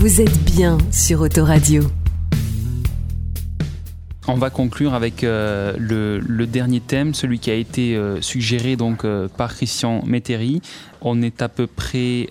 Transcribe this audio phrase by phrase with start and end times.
[0.00, 1.82] Vous êtes bien sur Autoradio.
[4.28, 9.04] On va conclure avec euh, le, dernier thème, celui qui a été euh, suggéré donc
[9.04, 10.62] euh, par Christian Métairie.
[11.00, 12.28] On est à peu près,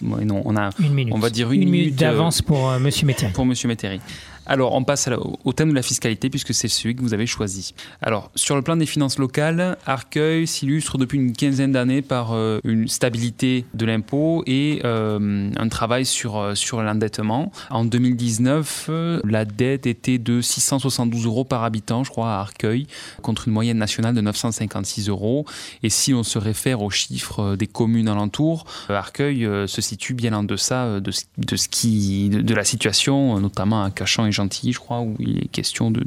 [0.00, 1.12] non, on a, une minute.
[1.14, 3.32] on va dire une, minute, d'avance pour Monsieur Métairie.
[3.34, 4.00] Pour Monsieur Métairie.
[4.46, 5.08] Alors, on passe
[5.44, 7.74] au thème de la fiscalité, puisque c'est celui que vous avez choisi.
[8.02, 12.60] Alors, sur le plan des finances locales, Arcueil s'illustre depuis une quinzaine d'années par euh,
[12.64, 17.52] une stabilité de l'impôt et euh, un travail sur, euh, sur l'endettement.
[17.70, 18.90] En 2019,
[19.24, 22.86] la dette était de 672 euros par habitant, je crois, à Arcueil,
[23.22, 25.46] contre une moyenne nationale de 956 euros.
[25.82, 30.44] Et si on se réfère aux chiffres des communes alentours, Arcueil se situe bien en
[30.44, 35.90] deçà de, la situation, notamment à Cachan et gentil, je crois, où il est question
[35.90, 36.04] de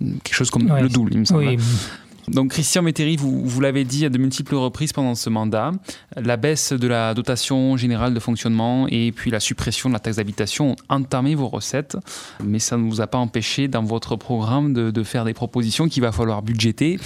[0.00, 1.56] quelque chose comme le double, il me semble.
[2.30, 5.72] Donc Christian Métairie, vous, vous l'avez dit à de multiples reprises pendant ce mandat,
[6.16, 10.16] la baisse de la dotation générale de fonctionnement et puis la suppression de la taxe
[10.16, 11.96] d'habitation ont entamé vos recettes,
[12.44, 16.02] mais ça ne vous a pas empêché dans votre programme de, faire des propositions qu'il
[16.02, 16.98] va falloir budgéter.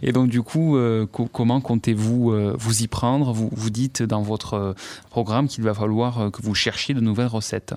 [0.00, 3.32] Et donc du coup, euh, comment comptez-vous euh, vous y prendre?
[3.32, 4.74] Vous, vous dites dans votre
[5.10, 7.74] programme qu'il va falloir euh, que vous cherchiez de nouvelles recettes.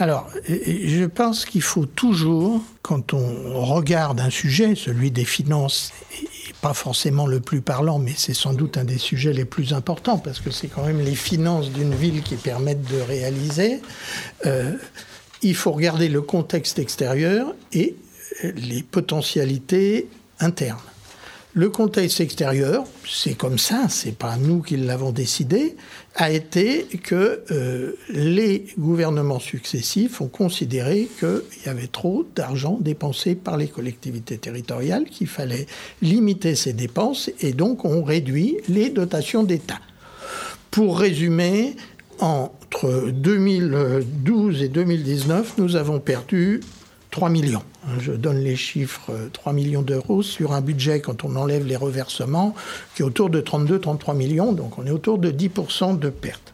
[0.00, 6.54] Alors, je pense qu'il faut toujours, quand on regarde un sujet, celui des finances, et
[6.62, 10.16] pas forcément le plus parlant, mais c'est sans doute un des sujets les plus importants,
[10.16, 13.82] parce que c'est quand même les finances d'une ville qui permettent de réaliser,
[14.46, 14.72] euh,
[15.42, 17.94] il faut regarder le contexte extérieur et
[18.42, 20.78] les potentialités internes.
[21.52, 25.74] Le contexte extérieur, c'est comme ça, c'est pas nous qui l'avons décidé,
[26.14, 33.34] a été que euh, les gouvernements successifs ont considéré qu'il y avait trop d'argent dépensé
[33.34, 35.66] par les collectivités territoriales, qu'il fallait
[36.02, 39.80] limiter ces dépenses et donc on réduit les dotations d'État.
[40.70, 41.74] Pour résumer,
[42.20, 46.60] entre 2012 et 2019, nous avons perdu
[47.10, 47.62] 3 millions.
[47.98, 51.76] Je donne les chiffres, 3 euh, millions d'euros sur un budget, quand on enlève les
[51.76, 52.54] reversements,
[52.94, 56.52] qui est autour de 32-33 millions, donc on est autour de 10% de pertes.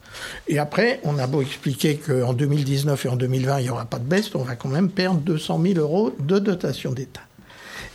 [0.49, 3.99] Et après, on a beau expliquer qu'en 2019 et en 2020, il n'y aura pas
[3.99, 7.23] de baisse, on va quand même perdre 200 000 euros de dotation d'État.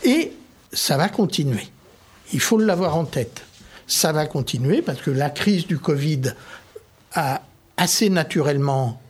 [0.04, 0.32] Et
[0.72, 1.66] ça va continuer.
[2.32, 3.44] Il faut l'avoir en tête.
[3.86, 6.34] Ça va continuer parce que la crise du Covid
[7.14, 7.42] a
[7.76, 9.00] assez naturellement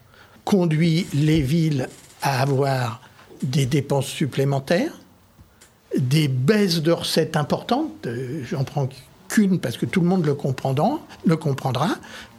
[0.45, 1.89] conduit les villes
[2.23, 3.01] à avoir
[3.43, 4.93] des dépenses supplémentaires,
[5.97, 8.07] des baisses de recettes importantes.
[8.07, 8.89] Euh, j'en prends
[9.29, 11.01] qu'une parce que tout le monde le comprendra,
[11.41, 11.89] comprendra.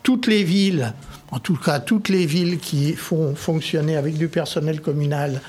[0.04, 0.94] Toutes les villes,
[1.32, 5.42] en tout cas toutes les villes qui font fonctionner avec du personnel communal,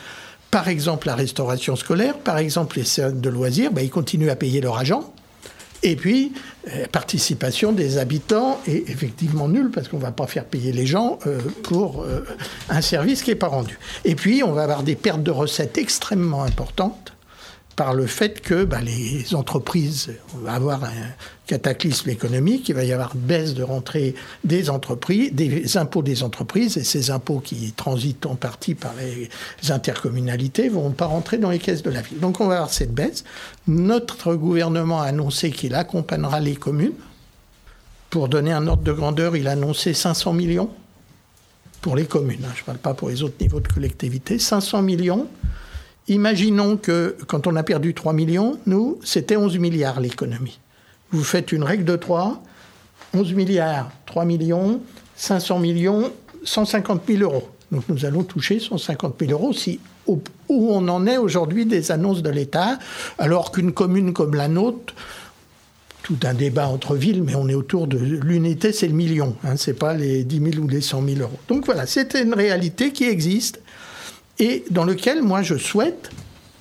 [0.51, 4.37] par exemple la restauration scolaire, par exemple les centres de loisirs, ben, ils continuent à
[4.37, 5.13] payer leur agent.
[5.85, 6.33] Et puis,
[6.69, 10.87] euh, participation des habitants est effectivement nulle parce qu'on ne va pas faire payer les
[10.87, 12.25] gens euh, pour euh,
[12.71, 13.79] un service qui n'est pas rendu.
[14.07, 17.13] Et puis, on va avoir des pertes de recettes extrêmement importantes
[17.77, 20.89] par le fait que bah, les entreprises, on va avoir un
[21.47, 24.15] cataclysme économique, il va y avoir baisse de rentrée
[24.45, 29.29] des entreprises, des impôts des entreprises, et ces impôts qui transitent en partie par les
[29.71, 32.21] intercommunalités vont pas rentrer dans les caisses de la ville.
[32.21, 33.25] Donc on va avoir cette baisse.
[33.67, 36.95] Notre gouvernement a annoncé qu'il accompagnera les communes.
[38.11, 40.71] Pour donner un ordre de grandeur, il a annoncé 500 millions
[41.81, 42.45] pour les communes.
[42.45, 42.53] Hein.
[42.55, 44.39] Je ne parle pas pour les autres niveaux de collectivité.
[44.39, 45.27] 500 millions
[46.09, 50.61] Imaginons que quand on a perdu 3 millions, nous, c'était 11 milliards l'économie.
[51.11, 52.43] Vous faites une règle de 3,
[53.15, 54.81] 11 milliards, 3 millions,
[55.17, 56.13] 500 millions,
[56.45, 57.49] 150 000 euros.
[57.73, 62.23] Donc nous allons toucher 150 000 euros si, où on en est aujourd'hui des annonces
[62.23, 62.79] de l'État,
[63.19, 64.95] alors qu'une commune comme la nôtre,
[66.03, 69.57] tout un débat entre villes, mais on est autour de l'unité, c'est le million, hein,
[69.57, 71.39] c'est pas les 10 000 ou les 100 000 euros.
[71.49, 73.63] Donc voilà, c'est une réalité qui existe
[74.39, 76.11] et dans lequel moi je souhaite,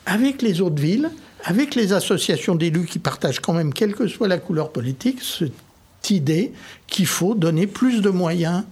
[0.05, 1.09] avec les autres villes,
[1.43, 6.09] avec les associations d'élus qui partagent quand même, quelle que soit la couleur politique, cette
[6.09, 6.53] idée
[6.87, 8.63] qu'il faut donner plus de moyens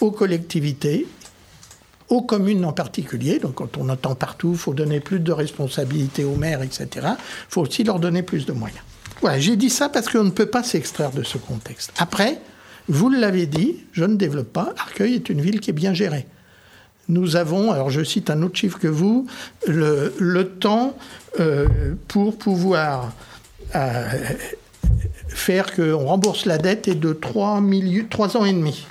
[0.00, 1.06] aux collectivités,
[2.08, 3.38] aux communes en particulier.
[3.38, 6.88] Donc quand on entend partout, il faut donner plus de responsabilités aux maires, etc.
[6.94, 7.16] Il
[7.48, 8.82] faut aussi leur donner plus de moyens.
[9.20, 11.92] Voilà, j'ai dit ça parce qu'on ne peut pas s'extraire de ce contexte.
[11.98, 12.40] Après,
[12.88, 16.26] vous l'avez dit, je ne développe pas, Arcueil est une ville qui est bien gérée
[17.10, 19.26] nous avons, alors je cite un autre chiffre que vous,
[19.66, 20.96] le, temps
[21.38, 21.66] euh,
[22.08, 23.12] pour pouvoir
[23.74, 24.08] euh,
[25.28, 27.62] faire qu'on rembourse la dette est de 3,
[28.08, 28.86] 3 ans et demi.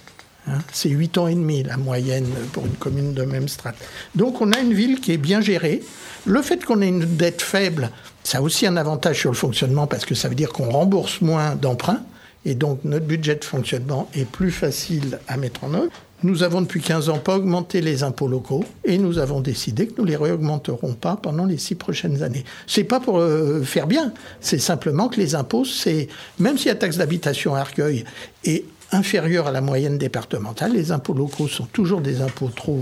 [0.47, 0.59] Hein.
[0.71, 3.75] c'est 8 ans et demi la moyenne pour une commune de même strate.
[4.15, 5.81] Donc on a une ville qui est bien gérée.
[6.25, 7.91] Le fait qu'on ait une dette faible,
[8.23, 11.21] ça a aussi un avantage sur le fonctionnement parce que ça veut dire qu'on rembourse
[11.21, 12.01] moins d'emprunts
[12.45, 15.91] et donc notre budget de fonctionnement est plus facile à mettre en œuvre.
[16.23, 19.93] Nous avons depuis 15 ans pas augmenté les impôts locaux et nous avons décidé que
[19.99, 22.43] nous les réaugmenterons pas pendant les six prochaines années.
[22.67, 26.07] C'est pas pour euh, faire bien, c'est simplement que les impôts, c'est
[26.39, 28.03] même si la taxe d'habitation à Arcueil
[28.43, 32.79] est inférieure à la moyenne départementale, les impôts locaux sont toujours des impôts trop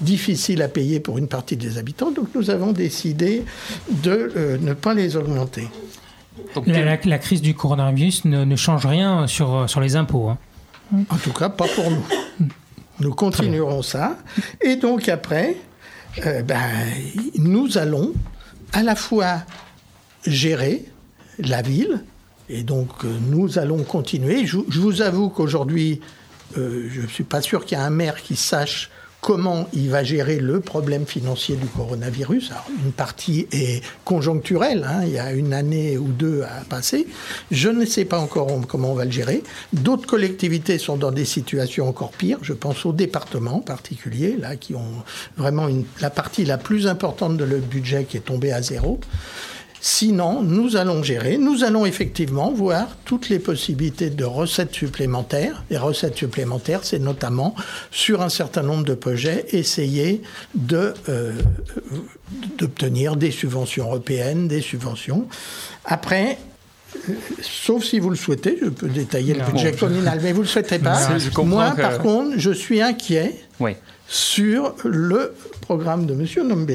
[0.00, 3.44] difficiles à payer pour une partie des habitants, donc nous avons décidé
[4.02, 5.68] de euh, ne pas les augmenter.
[6.66, 10.28] la, crise du coronavirus ne, change rien sur, sur les impôts.
[10.30, 10.38] Hein.
[10.92, 12.06] En tout cas, pas pour nous.
[13.00, 14.16] Nous continuerons ça.
[14.60, 15.56] Et donc après,
[16.24, 16.70] euh, ben,
[17.36, 18.14] nous allons
[18.72, 19.42] à la fois
[20.26, 20.84] gérer
[21.38, 22.02] la ville,
[22.48, 24.46] et donc euh, nous allons continuer.
[24.46, 26.00] Je, vous avoue qu'aujourd'hui,
[26.56, 29.90] euh, je ne suis pas sûr qu'il y ait un maire qui sache comment il
[29.90, 32.52] va gérer le problème financier du coronavirus.
[32.84, 37.06] une partie est conjoncturelle, hein, il y a une année ou deux à passer.
[37.50, 39.42] Je ne sais pas encore comment on va le gérer.
[39.72, 42.38] D'autres collectivités sont dans des situations encore pires.
[42.42, 45.02] Je pense aux départements en particulier, là, qui ont
[45.36, 45.66] vraiment
[46.00, 49.00] la partie la plus importante de leur budget qui est tombée à zéro.
[49.88, 55.62] Sinon, nous allons gérer, nous allons effectivement voir toutes les possibilités de recettes supplémentaires.
[55.70, 57.54] Les recettes supplémentaires, c'est notamment
[57.92, 60.22] sur un certain nombre de projets essayer
[60.56, 61.34] de euh,
[62.58, 65.28] d'obtenir des subventions européennes, des subventions.
[65.84, 66.36] Après,
[67.40, 70.48] sauf si vous le souhaitez, je peux détailler le budget communal, mais vous ne le
[70.48, 70.98] souhaitez pas.
[71.44, 73.36] Moi, par contre, je suis inquiet
[74.08, 76.66] sur le programme de M.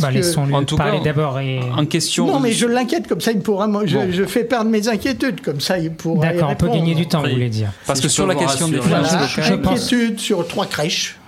[0.00, 1.38] Bah, laissons-le parler d'abord.
[1.40, 1.60] Et...
[1.76, 2.26] En question.
[2.26, 3.68] Non, mais je l'inquiète comme ça, il pourra.
[3.84, 6.32] Je, fais perdre mes inquiétudes comme ça, il pourra.
[6.32, 7.70] D'accord, on peut gagner du temps, vous voulez dire.
[7.86, 11.18] Parce que sur la question des finances voilà, inquiétude sur trois crèches.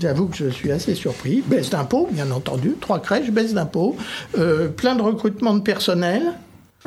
[0.00, 1.42] J'avoue que je suis assez surpris.
[1.46, 2.74] Baisse d'impôts, bien entendu.
[2.80, 3.96] Trois crèches, baisse d'impôts.
[4.36, 6.22] Euh, plein de recrutement de personnel.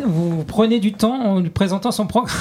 [0.06, 2.36] Vous prenez du temps en lui présentant son programme.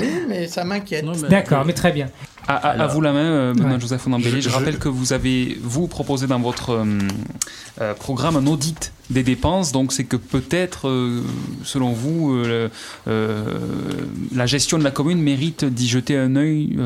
[0.00, 1.04] Oui, mais ça m'inquiète.
[1.28, 2.08] D'accord, mais très bien.
[2.50, 4.40] À, vous la main, euh, Benoît Joseph Onambélé.
[4.40, 6.98] Je, rappelle que vous avez, vous, proposé dans votre euh,
[7.82, 9.70] euh, programme un audit des dépenses.
[9.70, 10.90] Donc, c'est que peut-être,
[11.64, 12.42] selon vous,
[13.06, 16.78] la gestion de la commune mérite d'y jeter un œil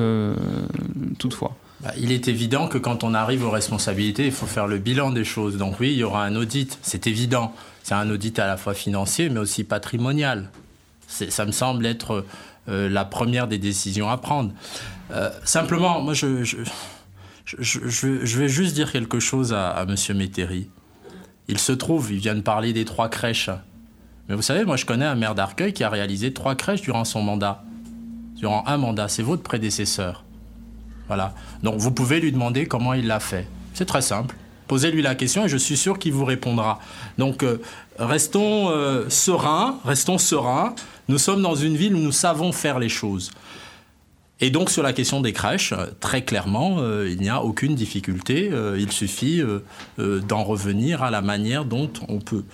[1.19, 1.57] toutefois.
[1.81, 5.11] Bah, il est évident que quand on arrive aux responsabilités, il faut faire le bilan
[5.11, 5.57] des choses.
[5.57, 7.53] Donc oui, il y aura un audit, c'est évident.
[7.83, 10.51] C'est un audit à la fois financier, mais aussi patrimonial.
[11.09, 12.25] Ça me semble être
[12.67, 14.53] la première des décisions à prendre.
[15.13, 16.59] Euh, simplement, moi, je, je,
[17.45, 19.97] je, vais juste dire quelque chose à, à M.
[20.17, 20.71] Métairie.
[21.49, 23.51] Il se trouve, il vient de parler des trois crèches.
[24.29, 27.05] Mais vous savez, moi, je connais un maire d'Arcueil qui a réalisé trois crèches durant
[27.05, 27.65] son mandat.
[28.37, 29.09] Durant un mandat.
[29.09, 30.25] C'est votre prédécesseur.
[31.09, 31.35] Voilà.
[31.63, 33.47] Donc, vous pouvez lui demander comment il l'a fait.
[33.75, 34.37] C'est très simple.
[34.69, 36.79] Posez-lui la question et je suis sûr qu'il vous répondra.
[37.19, 37.61] Donc, euh,
[37.99, 40.75] restons euh, sereins, restons sereins.
[41.09, 43.31] Nous sommes dans une ville où nous savons faire les choses.
[44.43, 48.51] Et donc sur la question des crèches, très clairement, euh, il n'y a aucune difficulté.
[48.51, 52.45] Euh, il suffit euh, d'en revenir à la manière dont on peut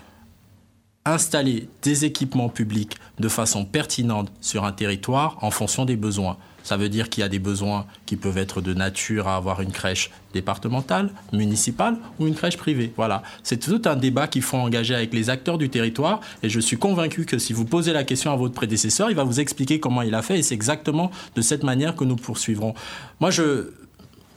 [1.06, 6.36] installer des équipements publics de façon pertinente sur un territoire en fonction des besoins.
[6.68, 9.62] Ça veut dire qu'il y a des besoins qui peuvent être de nature à avoir
[9.62, 12.92] une crèche départementale, municipale ou une crèche privée.
[12.94, 13.22] Voilà.
[13.42, 16.76] C'est tout un débat qu'il faut engager avec les acteurs du territoire et je suis
[16.76, 20.02] convaincu que si vous posez la question à votre prédécesseur, il va vous expliquer comment
[20.02, 22.74] il a fait et c'est exactement de cette manière que nous poursuivrons.
[23.18, 23.70] Moi, je,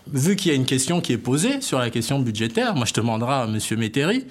[0.07, 2.93] vu qu'il y a une question qui est posée sur la question budgétaire, moi je
[2.93, 3.59] demanderai à M.
[3.77, 4.25] Métairie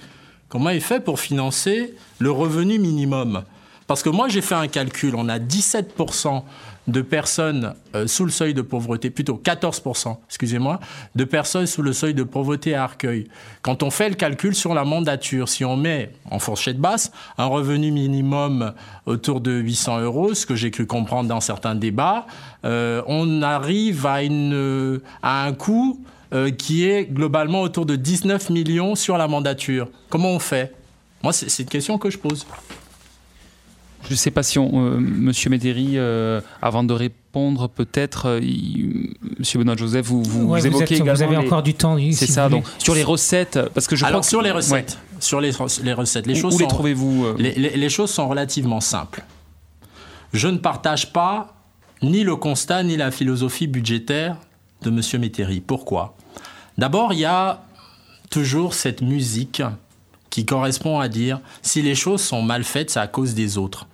[0.49, 3.43] comment il fait pour financer le revenu minimum.
[3.87, 6.43] Parce que moi j'ai fait un calcul, on a 17%
[6.87, 10.79] de personnes euh, sous le seuil de pauvreté, plutôt 14%, excusez-moi,
[11.15, 13.27] de personnes sous le seuil de pauvreté à Arcueil.
[13.61, 17.45] Quand on fait le calcul sur la mandature, si on met en fourchette basse un
[17.45, 18.73] revenu minimum
[19.05, 22.25] autour de 800 euros, ce que j'ai cru comprendre dans certains débats,
[22.65, 24.19] euh, on arrive à,
[25.21, 25.99] à un coût
[26.33, 29.89] euh, qui est globalement autour de 19 millions sur la mandature.
[30.09, 30.73] Comment on fait?
[31.23, 32.47] Moi, c'est une question que je pose.
[34.05, 38.41] Je ne sais pas si on, euh, Monsieur Médéry, euh, avant de répondre, peut-être, euh,
[39.39, 41.13] Monsieur Benoît Joseph, vous, vous, évoquez également.
[41.13, 41.97] Vous avez encore du temps.
[42.11, 42.49] C'est ça.
[42.49, 45.51] Donc sur les recettes, parce que je Alors crois sur les recettes, sur les,
[45.83, 46.55] les, recettes, les choses.
[46.55, 49.23] Où les trouvez-vous les, les, choses sont relativement simples.
[50.33, 51.53] Je ne partage pas
[52.01, 54.37] ni le constat ni la philosophie budgétaire
[54.81, 55.61] de Monsieur Métairie.
[55.61, 56.15] Pourquoi?
[56.77, 57.61] D'abord, il y a
[58.29, 59.61] toujours cette musique
[60.29, 63.85] qui correspond à dire si les choses sont mal faites, c'est à cause des autres.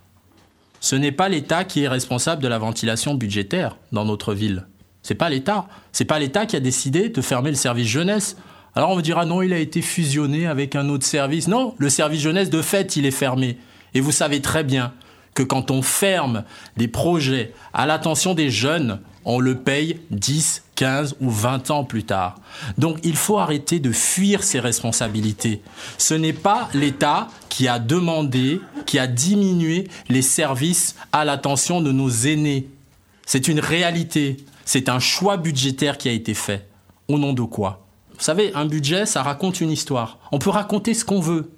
[0.80, 4.66] Ce n'est pas l'État qui est responsable de la ventilation budgétaire dans notre ville.
[5.02, 5.68] C'est pas l'État.
[5.92, 8.36] C'est pas l'État qui a décidé de fermer le service jeunesse.
[8.74, 11.48] Alors on me dira non, il a été fusionné avec un autre service.
[11.48, 13.58] Non, le service jeunesse de fait, il est fermé.
[13.94, 14.92] Et vous savez très bien
[15.34, 16.44] que quand on ferme
[16.76, 22.04] des projets à l'attention des jeunes, on le paye 10, 15 ou 20 ans plus
[22.04, 22.36] tard.
[22.78, 25.60] Donc il faut arrêter de fuir ses responsabilités.
[25.98, 31.92] Ce n'est pas l'État qui a demandé, qui a diminué les services à l'attention de
[31.92, 32.68] nos aînés.
[33.26, 34.38] C'est une réalité.
[34.64, 36.68] C'est un choix budgétaire qui a été fait.
[37.08, 37.86] Au nom de quoi?
[38.18, 40.18] Vous savez, un budget, ça raconte une histoire.
[40.32, 41.50] On peut raconter ce qu'on veut.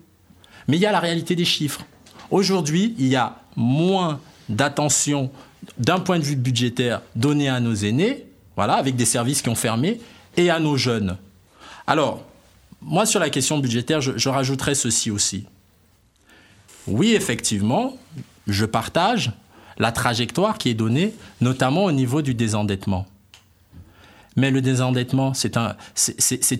[0.69, 1.85] Mais il y a la réalité des chiffres.
[2.31, 5.31] Aujourd'hui, il y a moins d'attention
[5.79, 8.26] d'un point de vue budgétaire donné à nos aînés,
[8.57, 10.00] voilà, avec des services qui ont fermé,
[10.37, 11.17] et à nos jeunes.
[11.87, 12.23] Alors,
[12.81, 15.45] moi, sur la question budgétaire, je, rajouterais ceci aussi.
[16.87, 17.97] Oui, effectivement,
[18.47, 19.33] je partage
[19.79, 23.07] la trajectoire qui est donnée, notamment au niveau du désendettement.
[24.37, 25.76] Mais le désendettement, c'est un,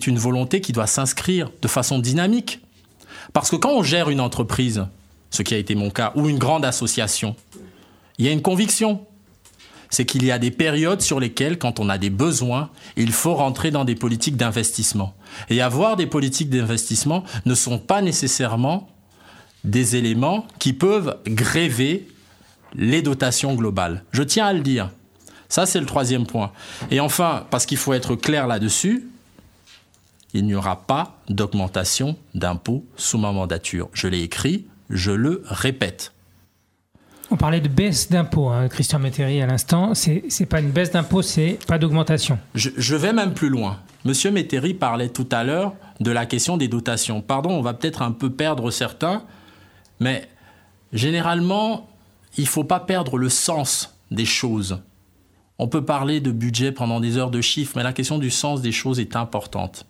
[0.07, 2.59] une volonté qui doit s'inscrire de façon dynamique.
[3.33, 4.85] Parce que quand on gère une entreprise,
[5.29, 7.35] ce qui a été mon cas, ou une grande association,
[8.21, 9.07] il y a une conviction.
[9.89, 13.33] C'est qu'il y a des périodes sur lesquelles, quand on a des besoins, il faut
[13.33, 15.15] rentrer dans des politiques d'investissement.
[15.49, 18.87] Et avoir des politiques d'investissement ne sont pas nécessairement
[19.63, 22.07] des éléments qui peuvent gréver
[22.75, 24.03] les dotations globales.
[24.11, 24.91] Je tiens à le dire.
[25.49, 26.51] Ça, c'est le troisième point.
[26.91, 29.09] Et enfin, parce qu'il faut être clair là-dessus,
[30.35, 33.89] il n'y aura pas d'augmentation d'impôts sous ma mandature.
[33.93, 36.13] Je l'ai écrit, je le répète.
[37.33, 39.95] On parlait de baisse d'impôts, hein, Christian Métairie, à l'instant.
[39.95, 42.37] C'est n'est pas une baisse d'impôts, c'est pas d'augmentation.
[42.55, 43.79] Je, vais même plus loin.
[44.03, 47.21] Monsieur Métairie parlait tout à l'heure de la question des dotations.
[47.21, 49.23] Pardon, on va peut-être un peu perdre certains,
[50.01, 50.27] mais
[50.91, 51.87] généralement,
[52.37, 54.81] il faut pas perdre le sens des choses.
[55.57, 58.61] On peut parler de budget pendant des heures de chiffres, mais la question du sens
[58.61, 59.85] des choses est importante.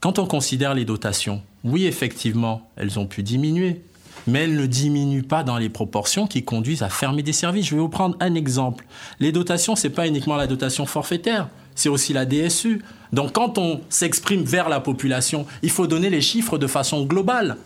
[0.00, 3.80] Quand on considère les dotations, oui, effectivement, elles ont pu diminuer,
[4.26, 7.66] mais elles ne diminuent pas dans les proportions qui conduisent à fermer des services.
[7.66, 8.84] Je vais vous prendre un exemple.
[9.20, 12.82] Les dotations, ce n'est pas uniquement la dotation forfaitaire, c'est aussi la DSU.
[13.12, 17.56] Donc quand on s'exprime vers la population, il faut donner les chiffres de façon globale.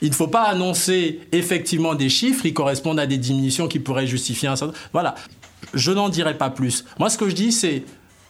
[0.00, 4.06] Il ne faut pas annoncer effectivement des chiffres qui correspondent à des diminutions qui pourraient
[4.06, 4.74] justifier un certain...
[4.92, 5.14] Voilà,
[5.74, 6.84] je n'en dirai pas plus.
[6.98, 7.84] Moi, ce que je dis, c'est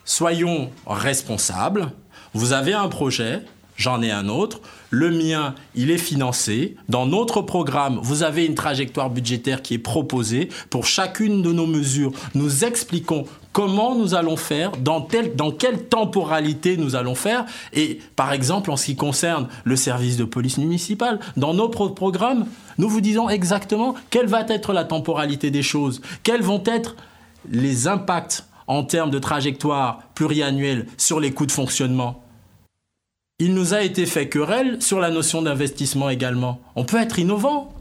[0.05, 1.93] soyons responsables.
[2.35, 3.43] Vous avez un projet,
[3.77, 4.61] j'en ai un autre.
[4.91, 6.77] Le mien, il est financé.
[6.89, 10.49] Dans notre programme, vous avez une trajectoire budgétaire qui est proposée.
[10.71, 16.97] Pour chacune de nos mesures, nous expliquons comment nous allons faire, dans, quelle temporalité nous
[16.97, 17.45] allons faire.
[17.73, 22.47] Et par exemple, en ce qui concerne le service de police municipale, dans nos programmes,
[22.79, 26.97] nous vous disons exactement quelle va être la temporalité des choses, quels vont être
[27.51, 32.23] les impacts en termes de trajectoire pluriannuelle sur les coûts de fonctionnement
[33.43, 36.61] il nous a été fait querelle sur la notion d'investissement également.
[36.77, 37.75] On peut être innovant.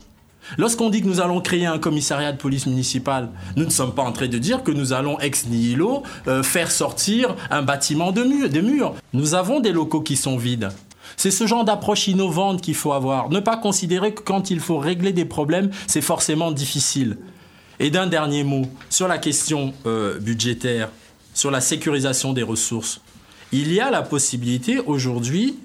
[0.57, 4.01] Lorsqu'on dit que nous allons créer un commissariat de police municipale, nous ne sommes pas
[4.01, 8.23] en train de dire que nous allons ex nihilo euh, faire sortir un bâtiment de
[8.23, 8.95] mur, murs.
[9.13, 10.69] Nous avons des locaux qui sont vides.
[11.15, 13.29] C'est ce genre d'approche innovante qu'il faut avoir.
[13.29, 17.19] Ne pas considérer que quand il faut régler des problèmes, c'est forcément difficile.
[17.79, 20.89] Et d'un dernier mot, sur la question euh, budgétaire,
[21.35, 22.99] sur la sécurisation des ressources
[23.51, 25.57] il y a la possibilité aujourd'hui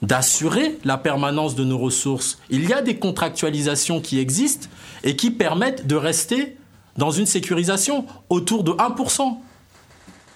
[0.00, 2.38] d'assurer la permanence de nos ressources.
[2.50, 4.68] Il y a des contractualisations qui existent
[5.04, 6.56] et qui permettent de rester
[6.96, 9.38] dans une sécurisation autour de 1%.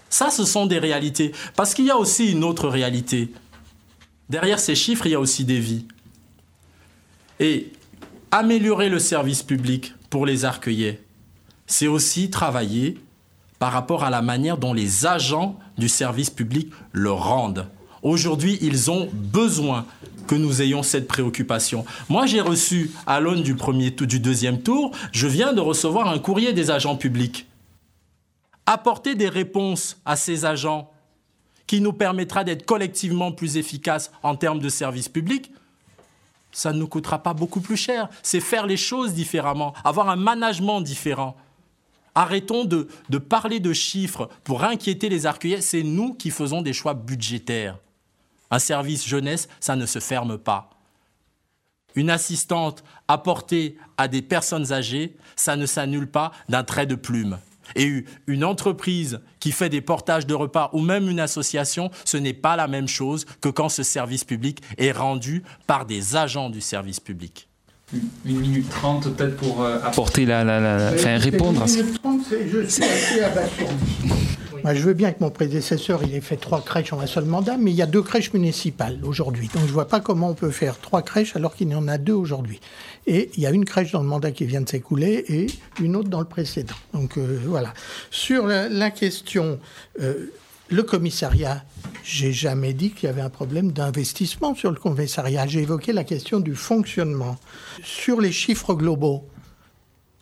[0.09, 1.33] Ça, ce sont des réalités.
[1.57, 3.33] Parce qu'il y a aussi une autre réalité.
[4.31, 5.85] Derrière ces chiffres, il y a aussi des vies.
[7.41, 7.73] Et
[8.31, 11.03] améliorer le service public pour les arcueillets,
[11.67, 12.99] c'est aussi travailler
[13.59, 17.67] par rapport à la manière dont les agents du service public le rendent.
[18.03, 19.87] Aujourd'hui, ils ont besoin
[20.27, 21.85] que nous ayons cette préoccupation.
[22.09, 26.19] Moi, j'ai reçu, à l'aune du, premier du deuxième tour, je viens de recevoir un
[26.19, 27.47] courrier des agents publics.
[28.67, 30.91] Apporter des réponses à ces agents
[31.67, 35.51] qui nous permettra d'être collectivement plus efficaces en termes de service public,
[36.53, 38.09] ça ne nous coûtera pas beaucoup plus cher.
[38.23, 41.37] C'est faire les choses différemment, avoir un management différent.
[42.17, 45.61] Arrêtons de, parler de chiffres pour inquiéter les arcueillers.
[45.61, 47.79] C'est nous qui faisons des choix budgétaires.
[48.51, 50.71] Un service jeunesse, ça ne se ferme pas.
[51.95, 57.39] Une assistante apportée à des personnes âgées, ça ne s'annule pas d'un trait de plume.
[57.75, 62.33] Et une entreprise qui fait des portages de repas ou même une association, ce n'est
[62.33, 66.63] pas la même chose que quand ce service public est rendu par des agents du
[66.63, 67.49] service public
[68.25, 72.02] une minute trente peut-être pour euh, apporter la, la, la, enfin, répondre à Une minute
[72.02, 74.11] trente, je suis assez abasourdi.
[74.64, 77.25] Moi, je veux bien que mon prédécesseur il ait fait trois crèches en un seul
[77.25, 79.49] mandat, mais il y a deux crèches municipales aujourd'hui.
[79.55, 81.87] Donc je ne vois pas comment on peut faire trois crèches alors qu'il y en
[81.87, 82.61] a deux aujourd'hui.
[83.07, 85.47] Et il y a une crèche dans le mandat qui vient de s'écouler et
[85.81, 86.75] une autre dans le précédent.
[86.93, 87.73] Donc euh, voilà.
[88.11, 89.61] Sur la, question,
[90.00, 90.33] euh,
[90.69, 91.65] le commissariat,
[92.03, 95.47] j'ai jamais dit qu'il y avait un problème d'investissement sur le commissariat.
[95.47, 97.37] J'ai évoqué la question du fonctionnement.
[97.83, 99.29] Sur les chiffres globaux,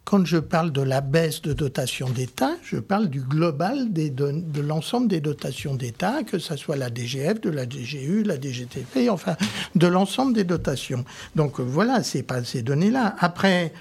[0.05, 5.09] quand je parle de la baisse de dotation d'État, je parle du global de l'ensemble
[5.09, 9.37] des dotations d'État, que ce soit la DGF, de la DGU, la DGTP, enfin,
[9.75, 11.07] de l'ensemble des dotations.
[11.37, 13.17] Donc voilà, c'est pas ces données-là.
[13.19, 13.73] Après,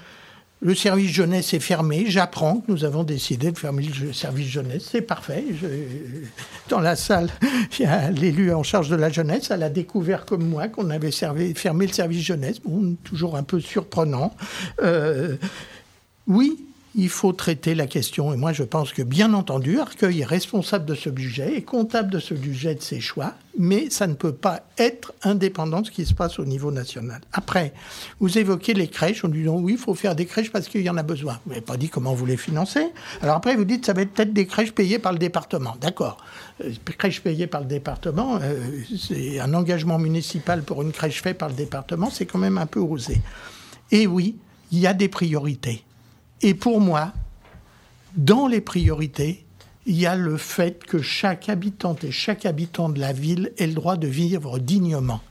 [0.64, 2.06] le service jeunesse est fermé.
[2.08, 4.88] J'apprends que nous avons décidé de fermer le service jeunesse.
[4.90, 5.44] C'est parfait.
[6.70, 7.28] dans la salle,
[7.78, 9.50] il y a l'élu en charge de la jeunesse.
[9.50, 12.62] Elle a découvert comme moi qu'on avait fermé le service jeunesse.
[13.04, 14.34] Toujours un peu surprenant.
[14.82, 15.36] Euh,
[16.26, 16.64] oui,
[16.96, 18.32] il faut traiter la question.
[18.32, 22.10] Et moi, je pense que, bien entendu, Arcueil est responsable de ce budget, est comptable
[22.10, 25.90] de ce budget, de ses choix, mais ça ne peut pas être indépendant de ce
[25.90, 27.20] qui se passe au niveau national.
[27.32, 27.72] Après,
[28.20, 30.90] vous évoquez les crèches, on dit oui, il faut faire des crèches parce qu'il y
[30.90, 31.40] en a besoin.
[31.44, 32.86] Vous n'avez pas dit comment vous les financez.
[33.22, 35.76] Alors après, vous dites ça va être peut-être des crèches payées par le département.
[35.80, 36.18] D'accord.
[36.64, 38.60] Euh, crèches payées par le département, euh,
[38.96, 42.66] c'est un engagement municipal pour une crèche faite par le département, c'est quand même un
[42.66, 43.20] peu osé.
[43.90, 44.36] Et oui,
[44.70, 45.84] il y a des priorités.
[46.44, 47.14] Et pour moi,
[48.16, 49.46] dans les priorités,
[49.86, 53.66] il y a le fait que chaque habitante et chaque habitant de la ville ait
[53.66, 55.22] le droit de vivre dignement.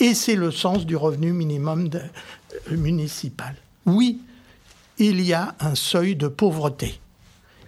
[0.00, 3.54] Et c'est le sens du revenu minimum euh, municipal.
[3.84, 4.22] Oui,
[4.96, 7.00] il y a un seuil de pauvreté.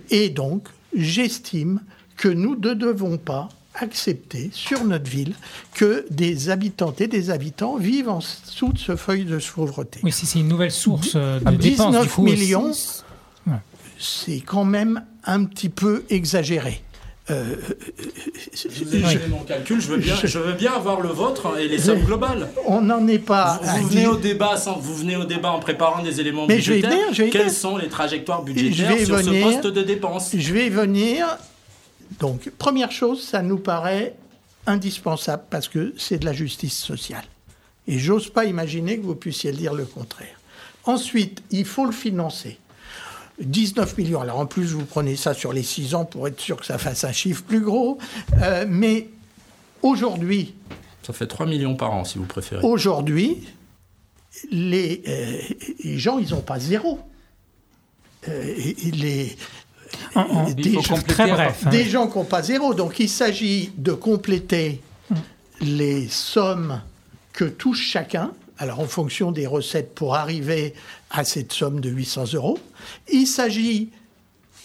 [0.09, 1.83] Et donc, j'estime
[2.17, 5.35] que nous ne devons pas accepter sur notre ville
[5.75, 10.01] que des habitantes et des habitants vivent en dessous de ce feuille de pauvreté.
[10.03, 11.93] Oui, si c'est une nouvelle source de dépenses.
[11.93, 12.73] 19 millions,
[13.99, 16.83] c'est quand même un petit peu exagéré.
[17.31, 17.57] Euh,
[18.55, 21.69] je vous ai mon calcul, je veux, bien, je veux bien avoir le vôtre et
[21.69, 22.49] les sommes globales.
[22.65, 23.61] On n'en est pas.
[23.63, 27.13] Vous, venez au débat sans, vous venez au débat en préparant des éléments Mais budgétaires.
[27.13, 30.35] Je vais Quelles sont les trajectoires budgétaires sur ce poste de dépenses?
[30.35, 31.27] Je vais venir.
[32.19, 34.15] Donc, première chose, ça nous paraît
[34.67, 37.25] indispensable parce que c'est de la justice sociale.
[37.87, 40.39] Et j'ose pas imaginer que vous puissiez dire le contraire.
[40.85, 42.59] Ensuite, il faut le financer.
[43.41, 44.21] 19 millions.
[44.21, 46.79] Alors en plus, vous prenez ça sur les 6 ans pour être sûr que ça
[46.79, 47.99] fasse un chiffre plus gros.
[48.43, 49.09] Euh, mais
[49.83, 50.55] aujourd'hui...
[51.03, 52.63] Ça fait 3 millions par an, si vous préférez.
[52.63, 53.47] Aujourd'hui,
[54.51, 55.41] les, euh,
[55.85, 57.01] les, gens, ils n'ont pas zéro.
[58.29, 58.55] Euh,
[58.93, 59.37] les,
[60.55, 61.71] des, très bref, hein.
[61.71, 62.75] des gens qui n'ont pas zéro.
[62.75, 64.81] Donc il s'agit de compléter
[65.61, 66.81] les sommes
[67.33, 70.75] que touche chacun, alors en fonction des recettes pour arriver
[71.11, 72.59] à cette somme de 800 euros.
[73.11, 73.91] Il s'agit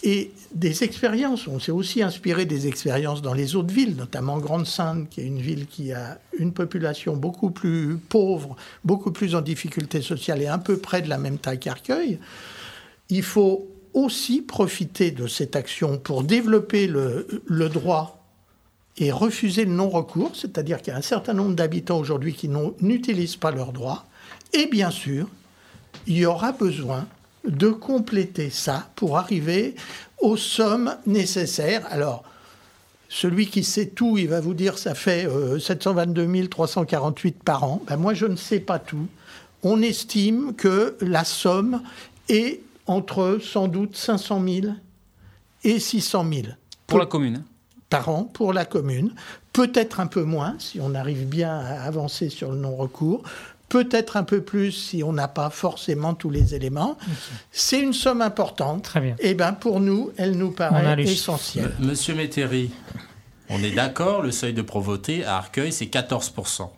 [0.04, 1.48] et des expériences.
[1.48, 5.40] On s'est aussi inspiré des expériences dans les autres villes, notamment Grande-Sainte, qui est une
[5.40, 10.58] ville qui a une population beaucoup plus pauvre, beaucoup plus en difficulté sociale et un
[10.58, 12.18] peu près de la même taille qu'Arcueil.
[13.08, 17.26] Il faut aussi profiter de cette action pour développer le,
[17.68, 18.22] droit
[18.98, 23.36] et refuser le non-recours, c'est-à-dire qu'il y a un certain nombre d'habitants aujourd'hui qui n'utilisent
[23.36, 24.04] pas leur droit.
[24.52, 25.28] Et bien sûr,
[26.06, 27.06] il y aura besoin
[27.46, 29.74] de compléter ça pour arriver
[30.20, 31.86] aux sommes nécessaires.
[31.90, 32.24] Alors,
[33.08, 35.28] celui qui sait tout, il va vous dire ça fait
[35.60, 37.82] 722 348 par an.
[37.86, 39.06] Ben moi, je ne sais pas tout.
[39.62, 41.82] On estime que la somme
[42.28, 44.66] est entre sans doute 500 000
[45.64, 46.42] et 600 000.
[46.86, 47.44] Pour la commune hein.
[47.90, 49.14] Par an, pour la commune.
[49.52, 53.22] Peut-être un peu moins si on arrive bien à avancer sur le non-recours.
[53.68, 56.98] Peut-être un peu plus si on n'a pas forcément tous les éléments.
[57.52, 58.84] C'est une somme importante.
[58.84, 59.14] Très bien.
[59.20, 61.72] Et eh ben pour nous, elle nous paraît essentielle.
[61.78, 62.70] Monsieur Métairie,
[63.48, 66.68] on est d'accord, le seuil de pauvreté à Arcueil, c'est 14%.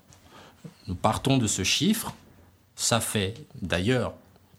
[0.88, 2.14] Nous partons de ce chiffre.
[2.76, 4.14] Ça fait d'ailleurs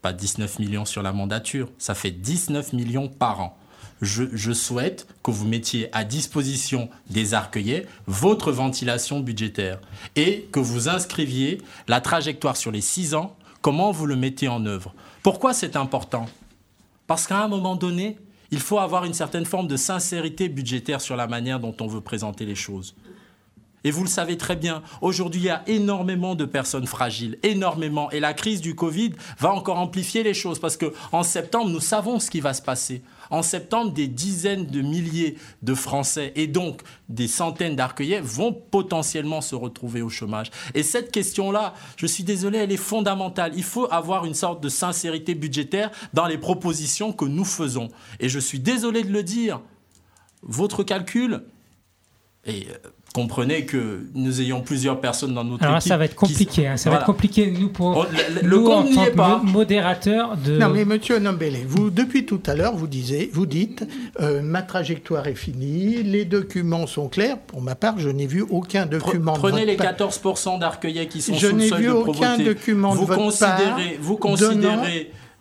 [0.07, 3.57] pas 19 millions sur la mandature, ça fait 19 millions par an.
[4.01, 9.81] Je, souhaite que vous mettiez à disposition des arcueillers votre ventilation budgétaire
[10.15, 14.65] et que vous inscriviez la trajectoire sur les 6 ans, comment vous le mettez en
[14.65, 14.93] œuvre.
[15.23, 16.27] Pourquoi c'est important?
[17.05, 18.17] Parce qu'à un moment donné,
[18.49, 21.99] il faut avoir une certaine forme de sincérité budgétaire sur la manière dont on veut
[21.99, 22.95] présenter les choses.
[23.83, 28.09] Et vous le savez très bien, aujourd'hui, il y a énormément de personnes fragiles, énormément.
[28.11, 32.19] Et la crise du Covid va encore amplifier les choses parce qu'en septembre, nous savons
[32.19, 33.01] ce qui va se passer.
[33.29, 39.41] En septembre, des dizaines de milliers de Français et donc des centaines d'arcueillers vont potentiellement
[39.41, 40.49] se retrouver au chômage.
[40.73, 43.53] Et cette question-là, je suis désolé, elle est fondamentale.
[43.55, 47.89] Il faut avoir une sorte de sincérité budgétaire dans les propositions que nous faisons.
[48.19, 49.61] Et je suis désolé de le dire,
[50.41, 51.43] votre calcul,
[52.45, 55.89] et euh, comprenez que nous ayons plusieurs personnes dans notre Alors là, équipe.
[55.89, 56.67] ça va être qui- compliqué.
[56.67, 59.05] hein, ça va être compliqué, nous, pour Oh, le- le nous, en compte n'y tant
[59.05, 59.37] est que pas.
[59.43, 60.57] mo- modérateur de.
[60.57, 63.87] Non, mais monsieur Nombele, vous, depuis tout à l'heure, vous, disiez, vous dites
[64.19, 67.39] euh, ma trajectoire est finie, les documents sont clairs.
[67.39, 69.33] Pour ma part, je n'ai vu aucun document.
[69.33, 69.87] de Prenez votre les part.
[69.87, 73.05] 14% d'Arcueillet qui sont Je sous le n'ai seuil vu de aucun document de vous
[73.05, 74.83] votre considérez, part Vous considérez, donnant-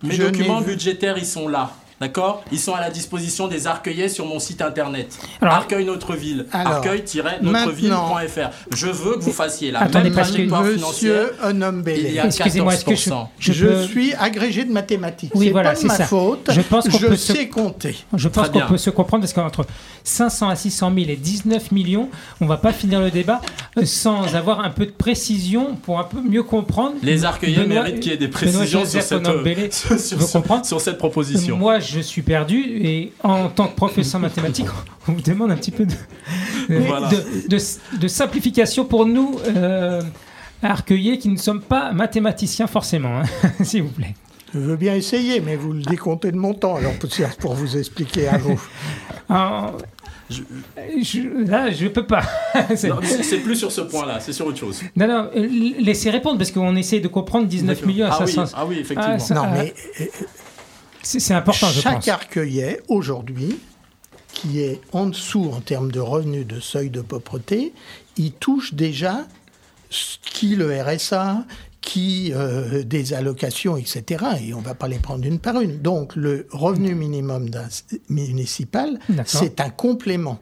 [0.02, 1.72] mes documents budgétaires, ils sont là.
[2.00, 2.44] D'accord?
[2.52, 5.16] Ils sont à la disposition des Arcueillais sur mon site internet.
[5.40, 6.44] Alors- Arcueil Notre Ville.
[6.52, 8.50] Arcueil-notre-ville.fr.
[8.74, 11.26] Je veux que vous fassiez la Attendez, même trajectoire financière.
[11.44, 13.28] Monsieur Il y a Excusez-moi, est-ce que je, 14%.
[13.38, 15.32] je je, peux- suis agrégé de mathématiques.
[15.34, 16.04] Oui, c'est voilà, c'est ma ça.
[16.04, 16.50] faute.
[16.52, 17.96] Je pense qu'on se- sais compter.
[18.14, 19.64] Je pense qu'on peut se comprendre parce qu'entre
[20.04, 22.08] 500 à 600 000 et 19 millions,
[22.40, 23.40] on va pas finir le débat
[23.78, 26.94] euh, sans avoir un peu de précision pour un peu mieux comprendre.
[27.02, 29.68] Les Arcueillais Benoît- méritent qu'il y ait des précisions sur cette, Onombele
[30.64, 31.56] sur, cette proposition.
[31.56, 34.66] Moi, je suis perdu et en tant que professeur mathématique,
[35.08, 35.92] on vous demande un petit peu de,
[36.68, 37.08] de, Voilà.
[37.08, 40.02] de- de- de simplification pour nous, euh,
[40.62, 43.24] arcueillés, qui ne sommes pas mathématiciens forcément, hein,
[43.64, 44.14] s'il vous plaît.
[44.54, 47.76] Je veux bien essayer, mais vous le décomptez de mon temps, alors pour, pour vous
[47.76, 48.60] expliquer à vous.
[49.28, 49.76] Alors,
[50.30, 50.42] Je-
[51.02, 52.22] je- là, je peux pas.
[52.74, 54.82] C'est- plus sur ce point-là, c'est sur autre chose.
[54.96, 55.48] Non, non, euh,
[55.80, 57.88] laissez répondre parce qu'on essaie de comprendre 19 D'accord.
[57.88, 58.56] millions à ah oui, 500.
[58.58, 59.14] ah oui, effectivement.
[59.14, 60.04] Ah, ça- Non, Ah, mais euh,
[61.18, 62.08] C'est important, je chaque pense.
[62.08, 63.58] arcueillet, aujourd'hui,
[64.32, 67.72] qui est en dessous en termes de revenus de seuil de pauvreté,
[68.16, 69.26] il touche déjà
[69.88, 71.44] ce qui le RSA,
[71.80, 74.24] qui euh, des allocations, etc.
[74.42, 75.78] Et on ne va pas les prendre une par une.
[75.80, 77.68] Donc le revenu minimum d'un-
[78.08, 80.38] municipal, c'est un complément.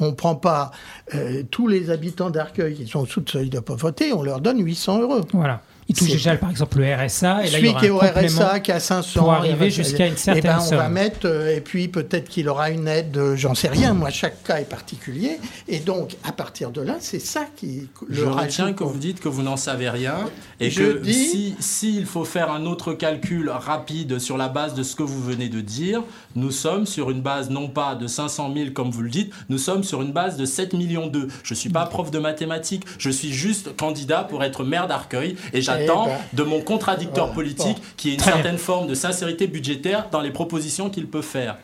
[0.00, 0.72] On ne prend pas
[1.14, 4.60] euh, tous les habitants d'Arcueil qui sont sous le seuil de pauvreté, on leur donne
[4.64, 5.20] 800 euros.
[5.32, 5.62] Voilà.
[5.90, 7.44] Il touche déjà, par exemple, le RSA.
[7.44, 7.98] Et là, il y Celui aura qui est au.
[7.98, 10.84] RSA, qui a 500, pour arriver il va- jusqu'à une eh certaine ben, on va
[10.84, 10.92] somme.
[10.92, 13.92] mettre, euh, et puis peut-être qu'il aura une aide, euh, j'en sais rien.
[13.92, 18.14] Moi, chaque cas est particulier, et donc à partir de là, c'est ça qui le
[18.14, 20.14] Je retiens que vous dites que vous n'en savez rien
[20.60, 24.74] et Je que dis- si s'il faut faire un autre calcul rapide sur la base
[24.74, 26.02] de ce que vous venez de dire,
[26.36, 29.58] nous sommes sur une base non pas de 500 000 comme vous le dites, nous
[29.58, 31.26] sommes sur une base de 7 millions d'eux.
[31.42, 35.60] Je suis pas prof de mathématiques, je suis juste candidat pour être maire d'Arcueil et
[35.60, 37.34] j'attends ben, de mon contradicteur voilà.
[37.34, 37.82] politique Bon.
[37.96, 38.42] qui ait une Très bien.
[38.42, 41.56] certaine forme de sincérité budgétaire dans les propositions qu'il peut faire.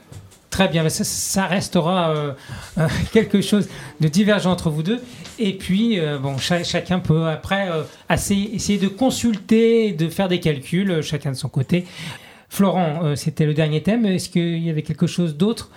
[0.51, 2.33] Très bien, mais ça, ça restera euh,
[2.79, 3.69] euh, quelque chose
[4.01, 5.01] de divergent entre vous deux.
[5.39, 10.29] Et puis, euh, bon, cha- chacun peut après euh, assez- essayer de consulter, de faire
[10.29, 11.85] des calculs, euh, chacun de son côté.
[12.49, 14.07] Florent, euh, c'était le dernier thème.
[14.07, 15.71] Est-ce qu'il y avait quelque chose d'autre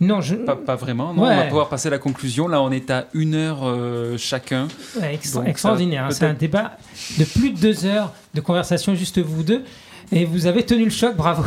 [0.00, 0.36] Non, je.
[0.36, 1.22] Pas, pas vraiment, non.
[1.22, 1.32] Ouais.
[1.32, 2.46] On va pouvoir passer à la conclusion.
[2.46, 4.68] Là, on est à une heure euh, chacun.
[5.00, 6.04] Ouais, extra- Donc, ça, extraordinaire.
[6.04, 6.10] hein.
[6.12, 6.76] C'est un débat
[7.18, 9.64] de plus de deux heures de conversation, juste vous deux.
[10.12, 11.42] Et vous avez tenu le choc, bravo.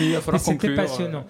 [0.00, 0.72] Il va falloir C'était conclure.
[0.72, 1.24] euh, passionnant.